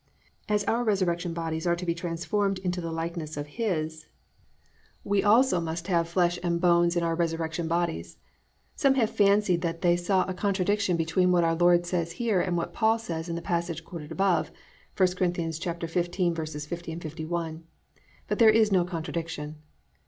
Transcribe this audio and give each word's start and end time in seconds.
"+ 0.27 0.49
As 0.49 0.63
our 0.63 0.83
resurrection 0.83 1.31
bodies 1.31 1.67
are 1.67 1.75
to 1.75 1.85
be 1.85 1.93
transformed 1.93 2.57
into 2.57 2.81
the 2.81 2.91
likeness 2.91 3.37
of 3.37 3.45
His, 3.61 4.07
we 5.03 5.21
also 5.23 5.61
must 5.61 5.89
have 5.89 6.07
"flesh 6.09 6.39
and 6.41 6.59
bones" 6.59 6.95
in 6.95 7.03
our 7.03 7.13
resurrection 7.13 7.67
bodies. 7.67 8.17
Some 8.75 8.95
have 8.95 9.11
fancied 9.11 9.61
that 9.61 9.83
they 9.83 9.95
saw 9.95 10.23
a 10.27 10.33
contradiction 10.33 10.97
between 10.97 11.31
what 11.31 11.43
our 11.43 11.53
Lord 11.53 11.85
says 11.85 12.13
here 12.13 12.41
and 12.41 12.57
what 12.57 12.73
Paul 12.73 12.97
says 12.97 13.29
in 13.29 13.35
the 13.35 13.43
passage 13.43 13.85
quoted 13.85 14.11
above 14.11 14.47
(I 14.99 15.05
Cor. 15.05 15.05
15:50, 15.05 16.99
51), 17.03 17.63
but 18.27 18.39
there 18.39 18.49
is 18.49 18.71
no 18.71 18.83
contradiction. 18.83 19.57